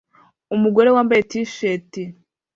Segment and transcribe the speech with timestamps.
[0.55, 1.91] Umugore wambaye T-shirt